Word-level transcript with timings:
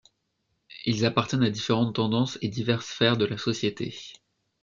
Ils 0.85 1.05
appartiennent 1.05 1.43
à 1.43 1.51
différentes 1.51 1.93
tendances 1.93 2.39
et 2.41 2.47
diverses 2.47 2.87
sphères 2.87 3.17
de 3.17 3.25
la 3.25 3.37
société. 3.37 3.93